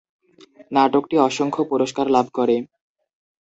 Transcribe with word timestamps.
নাটকটি 0.71 1.15
অসংখ্য 1.19 1.61
পুরস্কার 1.71 2.05
লাভ 2.09 2.25
করে। 2.33 2.55